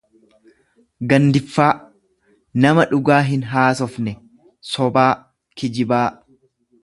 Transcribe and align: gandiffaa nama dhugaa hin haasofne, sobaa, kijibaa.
gandiffaa 1.11 1.67
nama 2.63 2.85
dhugaa 2.93 3.21
hin 3.29 3.45
haasofne, 3.53 4.15
sobaa, 4.73 5.11
kijibaa. 5.61 6.03